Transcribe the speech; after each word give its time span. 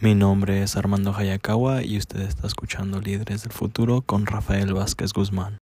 Mi 0.00 0.14
nombre 0.14 0.62
es 0.62 0.76
Armando 0.76 1.12
Hayakawa 1.12 1.82
y 1.82 1.98
usted 1.98 2.20
está 2.20 2.46
escuchando 2.46 3.00
Líderes 3.00 3.42
del 3.42 3.50
Futuro 3.50 4.02
con 4.02 4.26
Rafael 4.26 4.72
Vázquez 4.72 5.12
Guzmán. 5.12 5.58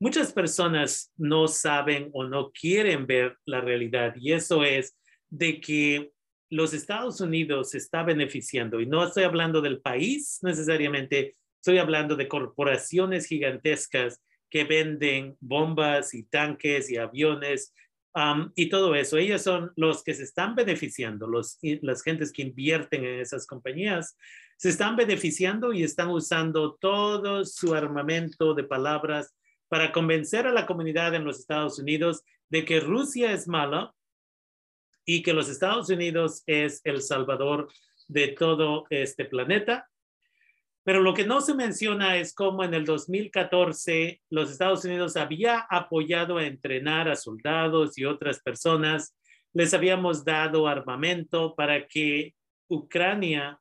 Muchas 0.00 0.32
personas 0.32 1.12
no 1.16 1.46
saben 1.46 2.10
o 2.14 2.24
no 2.24 2.50
quieren 2.50 3.06
ver 3.06 3.36
la 3.44 3.60
realidad 3.60 4.16
y 4.16 4.32
eso 4.32 4.64
es 4.64 4.96
de 5.30 5.60
que 5.60 6.10
los 6.50 6.74
Estados 6.74 7.20
Unidos 7.20 7.70
se 7.70 7.78
está 7.78 8.02
beneficiando 8.02 8.80
y 8.80 8.86
no 8.86 9.06
estoy 9.06 9.22
hablando 9.22 9.60
del 9.60 9.80
país 9.80 10.40
necesariamente, 10.42 11.36
estoy 11.60 11.78
hablando 11.78 12.16
de 12.16 12.26
corporaciones 12.26 13.26
gigantescas 13.26 14.20
que 14.50 14.64
venden 14.64 15.36
bombas 15.38 16.12
y 16.12 16.24
tanques 16.24 16.90
y 16.90 16.96
aviones 16.96 17.72
y 18.54 18.68
todo 18.68 18.94
eso. 18.94 19.16
Ellos 19.16 19.42
son 19.42 19.72
los 19.76 20.02
que 20.02 20.14
se 20.14 20.24
están 20.24 20.54
beneficiando, 20.54 21.26
los, 21.26 21.58
las 21.82 22.02
gentes 22.02 22.32
que 22.32 22.42
invierten 22.42 23.04
en 23.04 23.20
esas 23.20 23.46
compañías, 23.46 24.16
se 24.56 24.70
están 24.70 24.96
beneficiando 24.96 25.72
y 25.72 25.84
están 25.84 26.08
usando 26.08 26.74
todo 26.74 27.44
su 27.44 27.74
armamento 27.74 28.54
de 28.54 28.64
palabras 28.64 29.34
para 29.68 29.92
convencer 29.92 30.46
a 30.46 30.52
la 30.52 30.66
comunidad 30.66 31.14
en 31.14 31.24
los 31.24 31.38
Estados 31.38 31.78
Unidos 31.78 32.24
de 32.48 32.64
que 32.64 32.80
Rusia 32.80 33.32
es 33.32 33.46
mala 33.46 33.94
y 35.04 35.22
que 35.22 35.32
los 35.32 35.48
Estados 35.48 35.88
Unidos 35.90 36.42
es 36.46 36.80
el 36.84 37.02
salvador 37.02 37.68
de 38.08 38.28
todo 38.28 38.86
este 38.90 39.26
planeta 39.26 39.88
pero 40.88 41.02
lo 41.02 41.12
que 41.12 41.26
no 41.26 41.42
se 41.42 41.52
menciona 41.52 42.16
es 42.16 42.32
cómo 42.32 42.64
en 42.64 42.72
el 42.72 42.86
2014 42.86 44.22
los 44.30 44.50
Estados 44.50 44.86
Unidos 44.86 45.18
había 45.18 45.66
apoyado 45.68 46.38
a 46.38 46.46
entrenar 46.46 47.10
a 47.10 47.14
soldados 47.14 47.98
y 47.98 48.06
otras 48.06 48.40
personas. 48.40 49.14
Les 49.52 49.74
habíamos 49.74 50.24
dado 50.24 50.66
armamento 50.66 51.54
para 51.54 51.86
que 51.86 52.34
Ucrania 52.70 53.60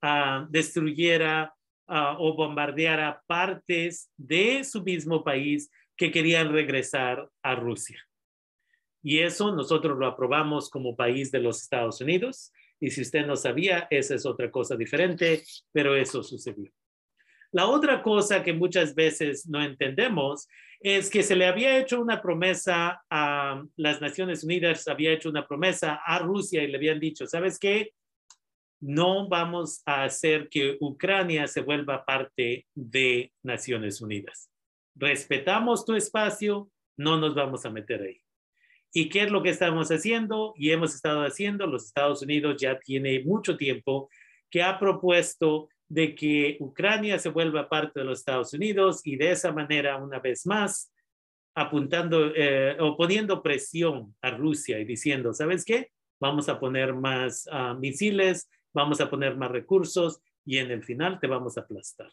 ah, 0.00 0.46
destruyera 0.48 1.54
ah, 1.88 2.16
o 2.18 2.34
bombardeara 2.34 3.22
partes 3.26 4.10
de 4.16 4.64
su 4.64 4.82
mismo 4.82 5.22
país 5.22 5.70
que 5.94 6.10
querían 6.10 6.50
regresar 6.54 7.28
a 7.42 7.54
Rusia. 7.54 8.00
Y 9.02 9.18
eso 9.18 9.54
nosotros 9.54 9.98
lo 9.98 10.06
aprobamos 10.06 10.70
como 10.70 10.96
país 10.96 11.30
de 11.30 11.40
los 11.40 11.60
Estados 11.60 12.00
Unidos 12.00 12.50
y 12.82 12.90
si 12.90 13.02
usted 13.02 13.24
no 13.24 13.36
sabía, 13.36 13.86
esa 13.90 14.16
es 14.16 14.26
otra 14.26 14.50
cosa 14.50 14.74
diferente, 14.74 15.44
pero 15.70 15.94
eso 15.94 16.20
sucedió. 16.24 16.68
La 17.52 17.68
otra 17.68 18.02
cosa 18.02 18.42
que 18.42 18.52
muchas 18.52 18.96
veces 18.96 19.48
no 19.48 19.62
entendemos 19.62 20.48
es 20.80 21.08
que 21.08 21.22
se 21.22 21.36
le 21.36 21.46
había 21.46 21.78
hecho 21.78 22.00
una 22.00 22.20
promesa 22.20 23.04
a 23.08 23.62
las 23.76 24.00
Naciones 24.00 24.42
Unidas, 24.42 24.88
había 24.88 25.12
hecho 25.12 25.28
una 25.28 25.46
promesa 25.46 26.00
a 26.04 26.18
Rusia 26.18 26.64
y 26.64 26.66
le 26.66 26.76
habían 26.76 26.98
dicho, 26.98 27.24
¿sabes 27.28 27.56
qué? 27.60 27.92
No 28.80 29.28
vamos 29.28 29.82
a 29.86 30.02
hacer 30.02 30.48
que 30.48 30.76
Ucrania 30.80 31.46
se 31.46 31.60
vuelva 31.60 32.04
parte 32.04 32.66
de 32.74 33.32
Naciones 33.44 34.00
Unidas. 34.00 34.50
Respetamos 34.96 35.84
tu 35.84 35.94
espacio, 35.94 36.68
no 36.96 37.16
nos 37.16 37.36
vamos 37.36 37.64
a 37.64 37.70
meter 37.70 38.02
ahí. 38.02 38.20
¿Y 38.92 39.08
qué 39.08 39.22
es 39.22 39.30
lo 39.30 39.42
que 39.42 39.48
estamos 39.48 39.88
haciendo? 39.90 40.52
Y 40.56 40.70
hemos 40.70 40.94
estado 40.94 41.22
haciendo, 41.22 41.66
los 41.66 41.86
Estados 41.86 42.22
Unidos 42.22 42.60
ya 42.60 42.78
tiene 42.78 43.24
mucho 43.24 43.56
tiempo 43.56 44.10
que 44.50 44.62
ha 44.62 44.78
propuesto 44.78 45.68
de 45.88 46.14
que 46.14 46.56
Ucrania 46.60 47.18
se 47.18 47.30
vuelva 47.30 47.68
parte 47.68 48.00
de 48.00 48.06
los 48.06 48.18
Estados 48.18 48.52
Unidos 48.52 49.00
y 49.04 49.16
de 49.16 49.30
esa 49.30 49.52
manera, 49.52 49.96
una 49.96 50.18
vez 50.18 50.46
más, 50.46 50.92
apuntando 51.54 52.32
eh, 52.34 52.76
o 52.80 52.96
poniendo 52.96 53.42
presión 53.42 54.14
a 54.20 54.30
Rusia 54.30 54.78
y 54.78 54.84
diciendo, 54.84 55.32
¿sabes 55.32 55.64
qué? 55.64 55.90
Vamos 56.20 56.48
a 56.48 56.60
poner 56.60 56.94
más 56.94 57.48
ah, 57.50 57.74
misiles, 57.74 58.50
vamos 58.74 59.00
a 59.00 59.10
poner 59.10 59.36
más 59.36 59.50
recursos 59.50 60.20
y 60.44 60.58
en 60.58 60.70
el 60.70 60.82
final 60.82 61.18
te 61.18 61.26
vamos 61.26 61.56
a 61.56 61.62
aplastar. 61.62 62.10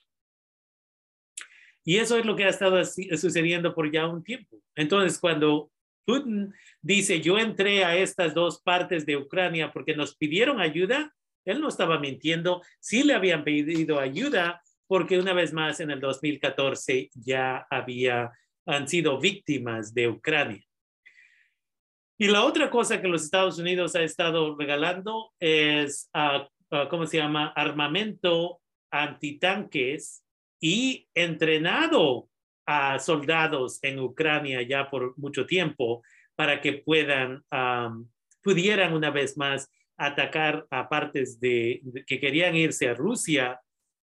Y 1.83 1.97
eso 1.97 2.17
es 2.17 2.25
lo 2.25 2.35
que 2.35 2.45
ha 2.45 2.49
estado 2.49 2.83
sucediendo 2.85 3.73
por 3.73 3.91
ya 3.91 4.07
un 4.07 4.23
tiempo. 4.23 4.61
Entonces, 4.75 5.19
cuando 5.19 5.71
Putin 6.05 6.53
dice, 6.81 7.21
yo 7.21 7.37
entré 7.37 7.83
a 7.83 7.95
estas 7.95 8.33
dos 8.33 8.61
partes 8.61 9.05
de 9.05 9.17
Ucrania 9.17 9.71
porque 9.71 9.95
nos 9.95 10.15
pidieron 10.15 10.59
ayuda, 10.59 11.13
él 11.45 11.61
no 11.61 11.67
estaba 11.67 11.99
mintiendo, 11.99 12.61
sí 12.79 13.03
le 13.03 13.13
habían 13.13 13.43
pedido 13.43 13.99
ayuda 13.99 14.61
porque 14.87 15.19
una 15.19 15.33
vez 15.33 15.53
más 15.53 15.79
en 15.79 15.91
el 15.91 15.99
2014 15.99 17.11
ya 17.13 17.67
había, 17.69 18.31
han 18.65 18.87
sido 18.87 19.19
víctimas 19.19 19.93
de 19.93 20.07
Ucrania. 20.07 20.63
Y 22.17 22.27
la 22.27 22.43
otra 22.43 22.69
cosa 22.69 23.01
que 23.01 23.07
los 23.07 23.23
Estados 23.23 23.59
Unidos 23.59 23.95
ha 23.95 24.01
estado 24.01 24.57
regalando 24.57 25.31
es, 25.39 26.09
uh, 26.13 26.87
¿cómo 26.89 27.05
se 27.05 27.17
llama? 27.17 27.53
Armamento 27.55 28.61
antitanques 28.91 30.25
y 30.59 31.07
entrenado 31.13 32.29
a 32.71 32.99
soldados 32.99 33.79
en 33.81 33.97
Ucrania 33.97 34.61
ya 34.61 34.91
por 34.91 35.17
mucho 35.17 35.47
tiempo 35.47 36.03
para 36.35 36.61
que 36.61 36.73
puedan, 36.73 37.43
pudieran 38.43 38.93
una 38.93 39.09
vez 39.09 39.35
más 39.37 39.71
atacar 39.97 40.67
a 40.69 40.87
partes 40.87 41.39
de, 41.39 41.81
que 42.05 42.19
querían 42.19 42.55
irse 42.55 42.87
a 42.87 42.93
Rusia 42.93 43.59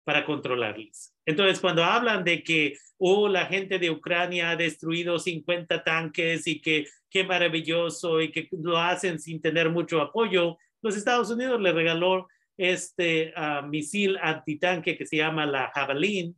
para 0.04 0.24
controlarles. 0.24 1.14
Entonces, 1.26 1.60
cuando 1.60 1.84
hablan 1.84 2.24
de 2.24 2.42
que, 2.42 2.78
oh, 2.96 3.28
la 3.28 3.44
gente 3.44 3.78
de 3.78 3.90
Ucrania 3.90 4.48
ha 4.50 4.56
destruido 4.56 5.18
50 5.18 5.84
tanques 5.84 6.46
y 6.46 6.62
que 6.62 6.86
qué 7.10 7.24
maravilloso 7.24 8.22
y 8.22 8.32
que 8.32 8.48
lo 8.52 8.78
hacen 8.78 9.20
sin 9.20 9.42
tener 9.42 9.68
mucho 9.68 10.00
apoyo, 10.00 10.56
los 10.80 10.96
Estados 10.96 11.30
Unidos 11.30 11.60
le 11.60 11.72
regaló 11.72 12.26
este 12.56 13.34
uh, 13.36 13.66
misil 13.66 14.16
antitanque 14.22 14.96
que 14.96 15.04
se 15.04 15.18
llama 15.18 15.44
la 15.44 15.70
Javelin 15.74 16.34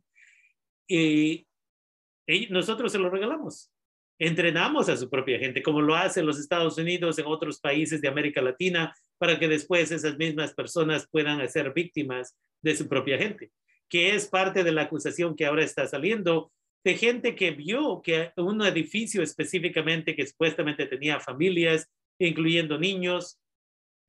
y 0.85 1.47
nosotros 2.49 2.91
se 2.91 2.99
lo 2.99 3.09
regalamos. 3.09 3.71
Entrenamos 4.19 4.89
a 4.89 4.97
su 4.97 5.09
propia 5.09 5.39
gente, 5.39 5.63
como 5.63 5.81
lo 5.81 5.95
hacen 5.95 6.25
los 6.25 6.39
Estados 6.39 6.77
Unidos 6.77 7.17
en 7.17 7.25
otros 7.25 7.59
países 7.59 8.01
de 8.01 8.07
América 8.07 8.41
Latina, 8.41 8.93
para 9.17 9.39
que 9.39 9.47
después 9.47 9.91
esas 9.91 10.17
mismas 10.17 10.53
personas 10.53 11.07
puedan 11.09 11.47
ser 11.49 11.73
víctimas 11.73 12.37
de 12.61 12.75
su 12.75 12.87
propia 12.87 13.17
gente, 13.17 13.51
que 13.87 14.13
es 14.13 14.27
parte 14.27 14.63
de 14.63 14.71
la 14.71 14.83
acusación 14.83 15.35
que 15.35 15.45
ahora 15.45 15.63
está 15.63 15.87
saliendo 15.87 16.51
de 16.83 16.95
gente 16.95 17.35
que 17.35 17.51
vio 17.51 18.01
que 18.01 18.31
un 18.37 18.61
edificio 18.61 19.21
específicamente 19.21 20.15
que 20.15 20.27
supuestamente 20.27 20.85
tenía 20.85 21.19
familias, 21.19 21.89
incluyendo 22.19 22.77
niños, 22.77 23.39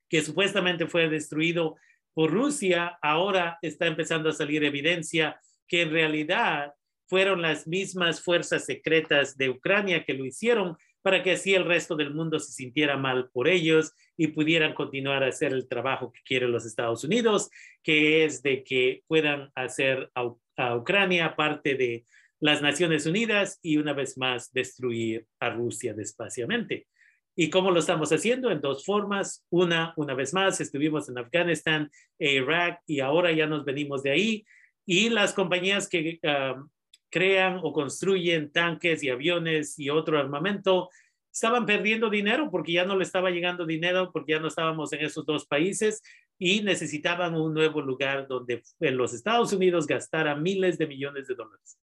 que 0.09 0.23
supuestamente 0.23 0.87
fue 0.87 1.09
destruido 1.09 1.77
por 2.13 2.31
Rusia, 2.31 2.99
ahora 3.03 3.59
está 3.63 3.87
empezando 3.87 4.29
a 4.29 4.33
salir 4.33 4.65
evidencia 4.65 5.41
que 5.69 5.83
en 5.83 5.91
realidad 5.91 6.75
fueron 7.11 7.43
las 7.43 7.67
mismas 7.67 8.23
fuerzas 8.23 8.65
secretas 8.65 9.37
de 9.37 9.51
Ucrania 9.51 10.05
que 10.05 10.15
lo 10.15 10.25
hicieron 10.25 10.77
para 11.03 11.25
que 11.25 11.33
así 11.33 11.55
el 11.55 11.65
resto 11.65 11.97
del 11.97 12.15
mundo 12.15 12.39
se 12.39 12.53
sintiera 12.53 12.97
mal 12.97 13.29
por 13.33 13.49
ellos 13.49 13.95
y 14.17 14.29
pudieran 14.29 14.75
continuar 14.75 15.25
a 15.25 15.29
hacer 15.29 15.53
el 15.53 15.67
trabajo 15.67 16.13
que 16.13 16.21
quieren 16.25 16.53
los 16.53 16.65
Estados 16.65 17.03
Unidos, 17.03 17.51
que 17.83 18.25
es 18.25 18.43
de 18.43 18.63
que 18.63 19.03
puedan 19.09 19.51
hacer 19.57 20.09
a, 20.15 20.31
Ucrania 20.77 21.35
parte 21.37 21.75
de 21.75 22.05
las 22.39 22.61
Naciones 22.61 23.07
Unidas 23.07 23.59
y 23.63 23.79
una 23.79 23.95
vez 23.95 24.19
más 24.19 24.53
destruir 24.53 25.27
a 25.41 25.49
Rusia 25.49 25.95
despaciamente. 25.95 26.87
¿Y 27.35 27.49
cómo 27.49 27.71
lo 27.71 27.81
estamos 27.81 28.13
haciendo? 28.13 28.51
En 28.51 28.61
dos 28.61 28.85
formas. 28.85 29.47
Una, 29.49 29.95
una 29.97 30.13
vez 30.13 30.35
más, 30.35 30.61
estuvimos 30.61 31.09
en 31.09 31.17
Afganistán 31.17 31.91
e 32.19 32.35
Irak 32.35 32.83
y 32.87 33.01
ahora 33.01 33.33
ya 33.33 33.47
nos 33.47 33.65
venimos 33.65 34.03
de 34.03 34.11
ahí. 34.11 34.45
Y 34.85 35.09
las 35.09 35.33
compañías 35.33 35.89
que 35.89 36.19
ah, 36.25 36.63
crean 37.11 37.61
o 37.63 37.73
construyen 37.73 38.51
tanques 38.53 39.03
y 39.03 39.11
aviones 39.11 39.79
y 39.79 39.91
otro 39.91 40.19
armamento, 40.19 40.89
estaban 41.33 41.67
perdiendo 41.67 42.11
dinero 42.11 42.51
porque 42.51 42.73
ya 42.73 42.85
no 42.85 42.97
le 42.97 43.05
estaba 43.05 43.31
llegando 43.31 43.67
dinero, 43.67 44.11
porque 44.13 44.33
ya 44.33 44.41
no 44.41 44.49
estábamos 44.49 44.93
en 44.93 45.05
esos 45.05 45.25
dos 45.27 45.47
países 45.47 46.03
y 46.39 46.63
necesitaban 46.63 47.35
un 47.35 47.53
nuevo 47.53 47.83
lugar 47.83 48.27
donde 48.27 48.63
en 48.81 48.97
los 48.97 49.13
Estados 49.13 49.53
Unidos 49.53 49.87
gastara 49.87 50.35
miles 50.35 50.79
de 50.79 50.87
millones 50.87 51.27
de 51.27 51.35
dólares. 51.35 51.79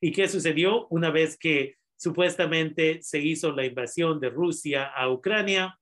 ¿Y 0.00 0.12
qué 0.12 0.28
sucedió 0.28 0.88
una 0.88 1.10
vez 1.10 1.38
que 1.38 1.76
supuestamente 1.96 3.00
se 3.02 3.20
hizo 3.20 3.52
la 3.52 3.64
invasión 3.64 4.18
de 4.18 4.30
Rusia 4.30 4.84
a 4.86 5.08
Ucrania? 5.08 5.78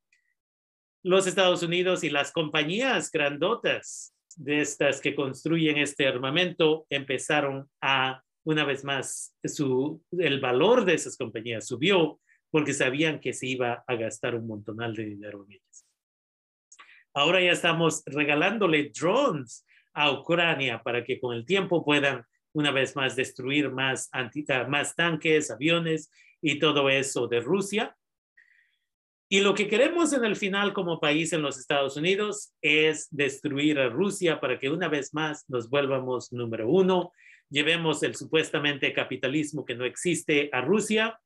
Los 1.02 1.26
Estados 1.26 1.62
Unidos 1.62 2.04
y 2.04 2.10
las 2.10 2.32
compañías 2.32 3.10
grandotas 3.10 4.14
de 4.36 4.60
estas 4.60 5.00
que 5.00 5.14
construyen 5.14 5.78
este 5.78 6.06
armamento 6.06 6.86
empezaron 6.90 7.68
a 7.80 8.22
una 8.48 8.64
vez 8.64 8.82
más, 8.82 9.36
su, 9.44 10.02
el 10.10 10.40
valor 10.40 10.86
de 10.86 10.94
esas 10.94 11.18
compañías 11.18 11.66
subió 11.66 12.18
porque 12.50 12.72
sabían 12.72 13.20
que 13.20 13.34
se 13.34 13.46
iba 13.46 13.84
a 13.86 13.94
gastar 13.94 14.34
un 14.34 14.46
montonal 14.46 14.96
de 14.96 15.04
dinero 15.04 15.44
en 15.44 15.52
ellas. 15.52 15.86
Ahora 17.12 17.42
ya 17.42 17.50
estamos 17.52 18.02
regalándole 18.06 18.90
drones 18.98 19.66
a 19.92 20.10
Ucrania 20.12 20.82
para 20.82 21.04
que 21.04 21.20
con 21.20 21.36
el 21.36 21.44
tiempo 21.44 21.84
puedan 21.84 22.24
una 22.54 22.70
vez 22.70 22.96
más 22.96 23.16
destruir 23.16 23.70
más, 23.70 24.08
más 24.66 24.96
tanques, 24.96 25.50
aviones 25.50 26.10
y 26.40 26.58
todo 26.58 26.88
eso 26.88 27.28
de 27.28 27.40
Rusia. 27.40 27.94
Y 29.28 29.40
lo 29.40 29.52
que 29.52 29.68
queremos 29.68 30.14
en 30.14 30.24
el 30.24 30.36
final 30.36 30.72
como 30.72 31.00
país 31.00 31.34
en 31.34 31.42
los 31.42 31.58
Estados 31.58 31.98
Unidos 31.98 32.54
es 32.62 33.08
destruir 33.10 33.78
a 33.78 33.90
Rusia 33.90 34.40
para 34.40 34.58
que 34.58 34.70
una 34.70 34.88
vez 34.88 35.12
más 35.12 35.44
nos 35.50 35.68
vuelvamos 35.68 36.32
número 36.32 36.66
uno, 36.66 37.12
llevemos 37.50 38.02
el 38.02 38.14
supuestamente 38.14 38.92
capitalismo 38.92 39.64
que 39.64 39.74
no 39.74 39.84
existe 39.84 40.50
a 40.52 40.60
Rusia, 40.60 41.18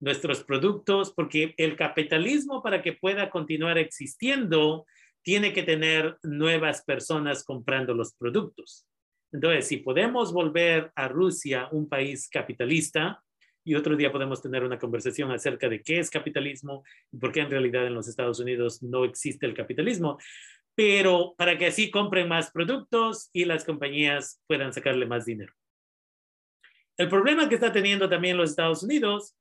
nuestros 0.00 0.44
productos, 0.44 1.12
porque 1.14 1.54
el 1.56 1.76
capitalismo 1.76 2.62
para 2.62 2.82
que 2.82 2.92
pueda 2.92 3.30
continuar 3.30 3.78
existiendo 3.78 4.86
tiene 5.22 5.52
que 5.52 5.62
tener 5.62 6.18
nuevas 6.22 6.84
personas 6.84 7.44
comprando 7.44 7.94
los 7.94 8.14
productos. 8.14 8.86
Entonces, 9.32 9.66
si 9.66 9.78
podemos 9.78 10.32
volver 10.32 10.92
a 10.94 11.08
Rusia 11.08 11.68
un 11.72 11.88
país 11.88 12.28
capitalista, 12.28 13.22
y 13.66 13.74
otro 13.74 13.96
día 13.96 14.12
podemos 14.12 14.40
tener 14.40 14.62
una 14.62 14.78
conversación 14.78 15.32
acerca 15.32 15.68
de 15.68 15.82
qué 15.82 15.98
es 15.98 16.08
capitalismo 16.08 16.84
y 17.10 17.18
por 17.18 17.32
qué 17.32 17.40
en 17.40 17.50
realidad 17.50 17.84
en 17.84 17.94
los 17.94 18.06
Estados 18.06 18.38
Unidos 18.38 18.80
no 18.80 19.04
existe 19.04 19.44
el 19.44 19.54
capitalismo, 19.54 20.18
pero 20.76 21.34
para 21.36 21.56
que 21.58 21.66
así 21.66 21.90
compren 21.90 22.28
más 22.28 22.52
productos 22.52 23.30
y 23.32 23.46
las 23.46 23.64
compañías 23.64 24.40
puedan 24.46 24.72
sacarle 24.72 25.06
más 25.06 25.24
dinero. 25.24 25.52
El 26.98 27.08
problema 27.08 27.48
que 27.48 27.56
está 27.56 27.72
teniendo 27.72 28.08
también 28.08 28.36
los 28.36 28.50
Estados 28.50 28.82
Unidos 28.82 29.36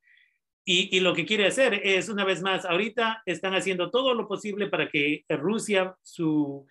y, 0.68 1.00
lo 1.02 1.14
que 1.14 1.28
quiere 1.28 1.46
hacer 1.46 1.80
es, 1.84 2.10
una 2.10 2.26
vez 2.26 2.42
más, 2.42 2.66
ahorita 2.66 3.22
están 3.28 3.54
haciendo 3.54 3.92
todo 3.92 4.16
lo 4.16 4.28
posible 4.28 4.68
para 4.68 4.90
que 4.90 5.24
Rusia, 5.30 5.96
su, 6.02 6.66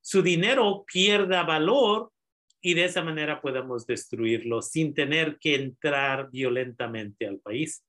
su 0.00 0.22
dinero 0.22 0.84
pierda 0.86 1.42
valor 1.42 2.12
y 2.60 2.74
de 2.74 2.84
esa 2.84 3.02
manera 3.02 3.40
podamos 3.40 3.86
destruirlo 3.86 4.62
sin 4.62 4.94
tener 4.94 5.36
que 5.40 5.56
entrar 5.56 6.30
violentamente 6.30 7.26
al 7.26 7.40
país. 7.40 7.84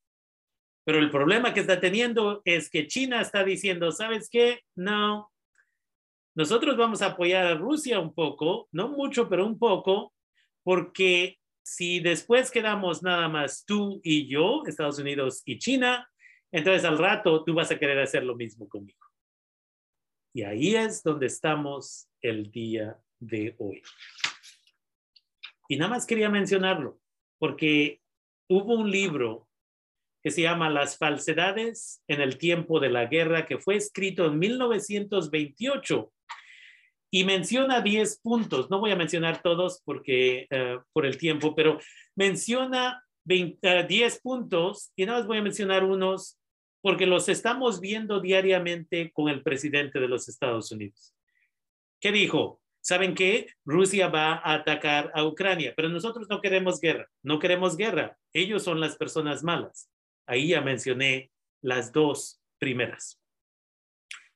Pero 0.84 0.98
el 0.98 1.12
problema 1.12 1.54
que 1.54 1.60
está 1.60 1.80
teniendo 1.80 2.42
es 2.44 2.70
que 2.70 2.88
China 2.88 3.22
está 3.22 3.44
diciendo, 3.44 3.92
¿sabes 3.92 4.30
qué? 4.32 4.62
No, 4.76 5.31
nosotros 6.36 6.78
vamos 6.78 7.02
a 7.02 7.08
apoyar 7.08 7.46
a 7.46 7.56
Rusia 7.56 8.00
un 8.00 8.14
poco, 8.14 8.70
no 8.72 8.90
mucho, 8.90 9.28
pero 9.28 9.46
un 9.46 9.60
poco, 9.60 10.14
porque 10.64 11.40
si 11.64 12.00
después 12.00 12.52
quedamos 12.52 13.04
nada 13.04 13.28
más 13.28 13.66
tú 13.66 14.00
y 14.04 14.28
yo, 14.28 14.64
Estados 14.66 15.00
Unidos 15.00 15.42
y 15.46 15.60
China, 15.60 16.10
entonces 16.52 16.86
al 16.86 16.98
rato 16.98 17.44
tú 17.44 17.54
vas 17.54 17.72
a 17.72 17.78
querer 17.78 18.00
hacer 18.00 18.24
lo 18.24 18.36
mismo 18.36 18.68
conmigo. 18.68 19.00
Y 20.34 20.44
ahí 20.44 20.76
es 20.76 21.04
donde 21.04 21.26
estamos 21.26 22.08
el 22.22 22.50
día 22.52 22.98
de 23.20 23.56
hoy. 23.60 23.82
Y 25.68 25.78
nada 25.78 25.92
más 25.92 26.06
quería 26.06 26.30
mencionarlo, 26.30 27.00
porque 27.38 28.02
hubo 28.50 28.76
un 28.76 28.90
libro 28.90 29.50
que 30.24 30.32
se 30.32 30.42
llama 30.42 30.70
Las 30.70 30.98
falsedades 30.98 32.04
en 32.08 32.22
el 32.22 32.38
tiempo 32.38 32.80
de 32.80 32.90
la 32.90 33.06
guerra, 33.06 33.46
que 33.46 33.58
fue 33.58 33.76
escrito 33.76 34.26
en 34.26 34.40
1928 34.40 36.14
y 37.12 37.26
menciona 37.26 37.82
10 37.82 38.22
puntos. 38.22 38.70
No 38.70 38.80
voy 38.80 38.92
a 38.92 38.96
mencionar 38.96 39.42
todos 39.42 39.82
porque 39.84 40.48
uh, 40.50 40.82
por 40.94 41.06
el 41.06 41.18
tiempo, 41.18 41.54
pero 41.54 41.78
menciona 42.16 43.04
20, 43.26 43.84
uh, 43.84 43.88
10 43.88 44.22
puntos 44.22 44.92
y 44.96 45.06
nada 45.06 45.20
más 45.20 45.28
voy 45.28 45.38
a 45.40 45.44
mencionar 45.44 45.84
unos 45.84 46.40
porque 46.82 47.06
los 47.06 47.30
estamos 47.30 47.80
viendo 47.80 48.22
diariamente 48.22 49.12
con 49.12 49.30
el 49.30 49.44
presidente 49.44 50.00
de 50.00 50.08
los 50.08 50.28
Estados 50.30 50.72
Unidos. 50.72 51.14
¿Qué 52.00 52.12
dijo? 52.12 52.60
¿Saben 52.80 53.14
qué? 53.14 53.48
Rusia 53.64 54.08
va 54.08 54.34
a 54.34 54.56
atacar 54.56 55.12
a 55.14 55.24
Ucrania, 55.24 55.74
pero 55.76 55.90
nosotros 55.90 56.28
no 56.30 56.42
queremos 56.42 56.80
guerra, 56.80 57.08
no 57.22 57.38
queremos 57.38 57.78
guerra. 57.78 58.18
Ellos 58.34 58.64
son 58.64 58.80
las 58.80 58.96
personas 58.96 59.44
malas. 59.44 59.92
Ahí 60.26 60.48
ya 60.48 60.62
mencioné 60.62 61.30
las 61.62 61.92
dos 61.92 62.42
primeras. 62.58 63.22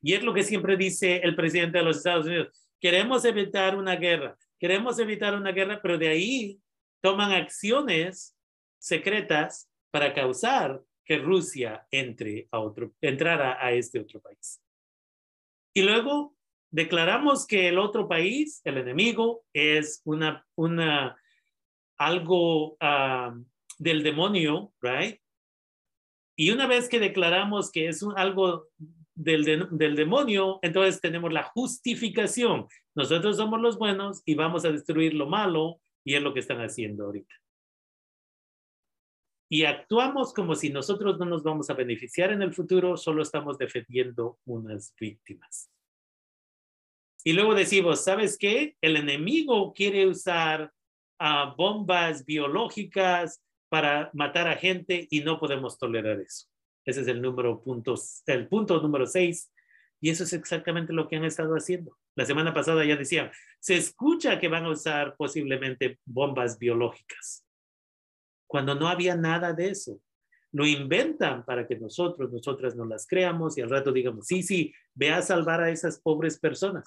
Y 0.03 0.13
es 0.13 0.21
lo 0.21 0.35
que 0.35 0.43
siempre 0.43 0.77
dice 0.77 1.17
el 1.23 1.35
presidente 1.35 1.79
de 1.79 1.83
los 1.83 1.97
Estados 1.97 2.27
Unidos. 2.27 2.64
Queremos 2.85 3.25
evitar 3.25 3.75
una 3.75 3.95
guerra, 3.95 4.37
queremos 4.59 4.99
evitar 4.99 5.33
una 5.33 5.51
guerra, 5.51 5.79
pero 5.81 5.97
de 5.97 6.07
ahí 6.07 6.61
toman 7.01 7.31
acciones 7.31 8.37
secretas 8.77 9.67
para 9.89 10.13
causar 10.13 10.83
que 11.03 11.17
Rusia 11.17 11.87
entre 11.89 12.47
a 12.51 12.59
otro, 12.59 12.93
entrara 13.01 13.57
a 13.59 13.71
este 13.71 13.99
otro 13.99 14.21
país. 14.21 14.61
Y 15.73 15.81
luego 15.81 16.35
declaramos 16.69 17.47
que 17.47 17.69
el 17.69 17.79
otro 17.79 18.07
país, 18.07 18.61
el 18.63 18.77
enemigo, 18.77 19.43
es 19.51 20.03
una, 20.05 20.45
una 20.53 21.19
algo 21.97 22.73
uh, 22.73 23.45
del 23.79 24.03
demonio, 24.03 24.75
right? 24.79 25.19
Y 26.35 26.51
una 26.51 26.67
vez 26.67 26.89
que 26.89 26.99
declaramos 26.99 27.71
que 27.71 27.87
es 27.87 28.03
algo 28.15 28.67
del, 29.15 29.45
de, 29.45 29.67
del 29.71 29.95
demonio, 29.95 30.59
entonces 30.61 30.99
tenemos 30.99 31.31
la 31.31 31.43
justificación. 31.43 32.67
Nosotros 32.93 33.37
somos 33.37 33.61
los 33.61 33.77
buenos 33.77 34.21
y 34.25 34.35
vamos 34.35 34.65
a 34.65 34.71
destruir 34.71 35.13
lo 35.13 35.27
malo 35.27 35.79
y 36.03 36.15
es 36.15 36.21
lo 36.21 36.33
que 36.33 36.41
están 36.41 36.59
haciendo 36.61 37.05
ahorita. 37.05 37.33
Y 39.49 39.63
actuamos 39.63 40.33
como 40.33 40.55
si 40.55 40.69
nosotros 40.69 41.19
no 41.19 41.25
nos 41.25 41.43
vamos 41.43 41.69
a 41.69 41.75
beneficiar 41.75 42.31
en 42.31 42.41
el 42.41 42.53
futuro, 42.53 42.97
solo 42.97 43.21
estamos 43.21 43.57
defendiendo 43.57 44.39
unas 44.45 44.93
víctimas. 44.99 45.71
Y 47.23 47.33
luego 47.33 47.55
decimos, 47.55 48.03
¿sabes 48.03 48.37
qué? 48.37 48.75
El 48.81 48.97
enemigo 48.97 49.73
quiere 49.73 50.07
usar 50.07 50.71
uh, 51.19 51.55
bombas 51.55 52.25
biológicas 52.25 53.41
para 53.69 54.09
matar 54.13 54.47
a 54.47 54.55
gente 54.55 55.07
y 55.09 55.21
no 55.21 55.39
podemos 55.39 55.77
tolerar 55.77 56.19
eso. 56.19 56.47
Ese 56.85 57.01
es 57.01 57.07
el 57.07 57.21
número 57.21 57.61
puntos, 57.63 58.21
el 58.27 58.47
punto 58.47 58.81
número 58.81 59.07
seis. 59.07 59.51
Y 60.01 60.09
eso 60.09 60.23
es 60.23 60.33
exactamente 60.33 60.93
lo 60.93 61.07
que 61.07 61.15
han 61.15 61.25
estado 61.25 61.55
haciendo. 61.55 61.97
La 62.15 62.25
semana 62.25 62.53
pasada 62.53 62.85
ya 62.85 62.95
decían, 62.95 63.31
se 63.59 63.75
escucha 63.75 64.39
que 64.39 64.47
van 64.47 64.65
a 64.65 64.69
usar 64.69 65.15
posiblemente 65.17 65.99
bombas 66.05 66.59
biológicas, 66.59 67.45
cuando 68.45 68.75
no 68.75 68.87
había 68.87 69.15
nada 69.15 69.53
de 69.53 69.69
eso. 69.69 69.99
Lo 70.51 70.65
inventan 70.65 71.43
para 71.43 71.67
que 71.67 71.77
nosotros, 71.77 72.31
nosotras 72.31 72.75
no 72.75 72.85
las 72.85 73.07
creamos 73.07 73.57
y 73.57 73.61
al 73.61 73.69
rato 73.69 73.91
digamos, 73.91 74.27
sí, 74.27 74.43
sí, 74.43 74.73
ve 74.93 75.11
a 75.11 75.21
salvar 75.21 75.61
a 75.61 75.71
esas 75.71 75.99
pobres 75.99 76.39
personas. 76.39 76.85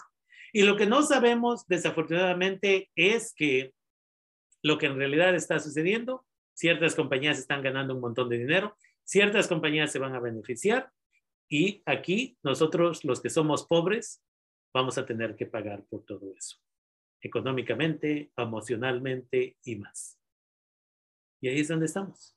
Y 0.52 0.62
lo 0.62 0.76
que 0.76 0.86
no 0.86 1.02
sabemos, 1.02 1.66
desafortunadamente, 1.66 2.90
es 2.94 3.34
que 3.34 3.72
lo 4.62 4.78
que 4.78 4.86
en 4.86 4.96
realidad 4.96 5.34
está 5.34 5.58
sucediendo, 5.58 6.24
ciertas 6.58 6.96
compañías 6.96 7.38
están 7.38 7.62
ganando 7.62 7.94
un 7.94 8.00
montón 8.00 8.28
de 8.28 8.36
dinero, 8.36 8.76
ciertas 9.04 9.46
compañías 9.46 9.92
se 9.92 10.00
van 10.00 10.16
a 10.16 10.20
beneficiar 10.20 10.90
y 11.48 11.82
aquí 11.86 12.36
nosotros, 12.42 13.04
los 13.04 13.22
que 13.22 13.30
somos 13.30 13.64
pobres, 13.64 14.24
vamos 14.74 14.98
a 14.98 15.06
tener 15.06 15.36
que 15.36 15.46
pagar 15.46 15.84
por 15.88 16.04
todo 16.04 16.34
eso, 16.36 16.58
económicamente, 17.20 18.32
emocionalmente 18.36 19.56
y 19.62 19.76
más. 19.76 20.18
Y 21.40 21.48
ahí 21.48 21.60
es 21.60 21.68
donde 21.68 21.86
estamos. 21.86 22.36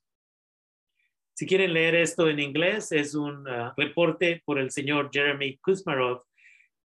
Si 1.33 1.47
quieren 1.47 1.73
leer 1.73 1.95
esto 1.95 2.29
en 2.29 2.39
inglés, 2.39 2.91
es 2.91 3.15
un 3.15 3.47
uh, 3.47 3.73
reporte 3.75 4.43
por 4.45 4.59
el 4.59 4.69
señor 4.69 5.09
Jeremy 5.11 5.57
Kuzmarov 5.57 6.23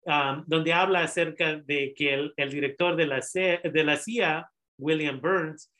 um, 0.06 0.44
donde 0.46 0.72
habla 0.72 1.02
acerca 1.02 1.56
de 1.56 1.92
que 1.96 2.14
el, 2.14 2.32
el 2.36 2.50
director 2.50 2.94
de 2.94 3.08
la, 3.08 3.20
de 3.20 3.84
la 3.84 3.96
CIA, 3.96 4.48
William 4.78 5.20
Burns, 5.20 5.73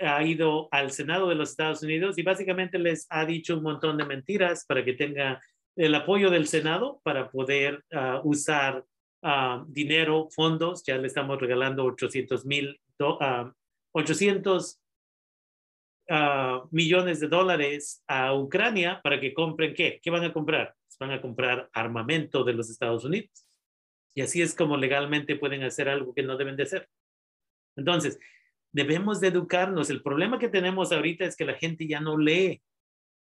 ha 0.00 0.22
ido 0.22 0.68
al 0.70 0.90
Senado 0.90 1.28
de 1.28 1.34
los 1.34 1.50
Estados 1.50 1.82
Unidos 1.82 2.18
y 2.18 2.22
básicamente 2.22 2.78
les 2.78 3.06
ha 3.10 3.24
dicho 3.24 3.56
un 3.56 3.62
montón 3.62 3.96
de 3.96 4.04
mentiras 4.04 4.64
para 4.66 4.84
que 4.84 4.92
tenga 4.92 5.40
el 5.76 5.94
apoyo 5.94 6.30
del 6.30 6.46
Senado 6.46 7.00
para 7.02 7.30
poder 7.30 7.84
uh, 7.92 8.20
usar 8.28 8.84
uh, 9.22 9.64
dinero, 9.66 10.28
fondos. 10.30 10.82
Ya 10.84 10.98
le 10.98 11.06
estamos 11.06 11.40
regalando 11.40 11.84
800 11.84 12.44
mil, 12.44 12.80
uh, 13.00 13.50
800 13.92 14.78
millones 16.72 17.20
de 17.20 17.28
dólares 17.28 18.02
a 18.08 18.34
Ucrania 18.34 19.00
para 19.00 19.20
que 19.20 19.32
compren 19.32 19.74
qué? 19.74 20.00
¿Qué 20.02 20.10
van 20.10 20.24
a 20.24 20.32
comprar? 20.32 20.74
Van 20.98 21.12
a 21.12 21.22
comprar 21.22 21.70
armamento 21.72 22.42
de 22.42 22.52
los 22.52 22.68
Estados 22.68 23.04
Unidos. 23.04 23.46
Y 24.14 24.22
así 24.22 24.42
es 24.42 24.56
como 24.56 24.76
legalmente 24.76 25.36
pueden 25.36 25.62
hacer 25.62 25.88
algo 25.88 26.12
que 26.12 26.24
no 26.24 26.36
deben 26.36 26.56
de 26.56 26.64
hacer. 26.64 26.88
Entonces, 27.76 28.18
debemos 28.72 29.20
de 29.20 29.28
educarnos. 29.28 29.90
El 29.90 30.02
problema 30.02 30.38
que 30.38 30.48
tenemos 30.48 30.92
ahorita 30.92 31.24
es 31.24 31.36
que 31.36 31.44
la 31.44 31.54
gente 31.54 31.86
ya 31.86 32.00
no 32.00 32.16
lee. 32.16 32.62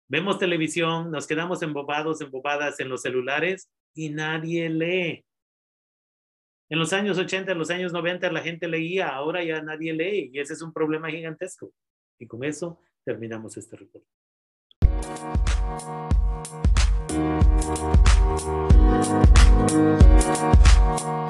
Vemos 0.08 0.38
televisión, 0.38 1.10
nos 1.10 1.26
quedamos 1.26 1.62
embobados, 1.62 2.20
embobadas 2.20 2.80
en 2.80 2.88
los 2.88 3.02
celulares 3.02 3.70
y 3.94 4.10
nadie 4.10 4.68
lee. 4.68 5.24
En 6.68 6.78
los 6.78 6.92
años 6.92 7.18
80, 7.18 7.52
en 7.52 7.58
los 7.58 7.70
años 7.70 7.92
90 7.92 8.30
la 8.30 8.42
gente 8.42 8.68
leía, 8.68 9.08
ahora 9.08 9.42
ya 9.42 9.60
nadie 9.62 9.92
lee 9.92 10.30
y 10.32 10.40
ese 10.40 10.54
es 10.54 10.62
un 10.62 10.72
problema 10.72 11.10
gigantesco. 11.10 11.72
Y 12.18 12.26
con 12.26 12.44
eso 12.44 12.80
terminamos 13.04 13.56
este 13.56 13.76
reporte. 13.76 14.08
Thank. 20.90 21.29